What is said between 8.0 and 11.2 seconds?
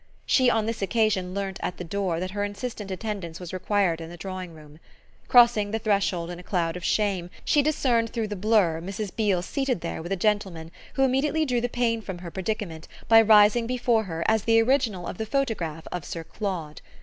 through the blur Mrs. Beale seated there with a gentleman who